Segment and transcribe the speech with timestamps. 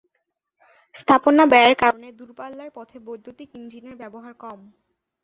[0.95, 4.59] স্থাপনা ব্যয়ের কারণে দূরপাল্লার পথে বৈদ্যুতিক ইঞ্জিনের ব্যবহার কম।